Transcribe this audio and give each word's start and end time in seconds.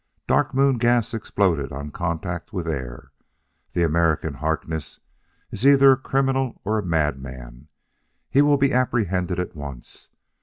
Dark 0.25 0.55
Moon 0.55 0.79
gas 0.79 1.13
exploded 1.13 1.71
on 1.71 1.91
contact 1.91 2.51
with 2.51 2.67
air. 2.67 3.11
The 3.73 3.83
American, 3.83 4.33
Harkness, 4.33 4.99
is 5.51 5.63
either 5.63 5.91
a 5.91 5.95
criminal 5.95 6.59
or 6.65 6.79
a 6.79 6.83
madman; 6.83 7.67
he 8.27 8.41
will 8.41 8.57
be 8.57 8.73
apprehended 8.73 9.39
at 9.39 9.55
once. 9.55 10.09